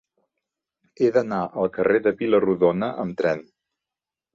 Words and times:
He 1.01 1.11
d'anar 1.19 1.43
al 1.65 1.71
carrer 1.77 2.03
de 2.09 2.17
Vila-rodona 2.25 2.95
amb 3.07 3.23
tren. 3.23 3.51